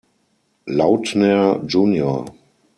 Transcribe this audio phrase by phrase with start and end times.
[0.65, 2.25] Lautner jr.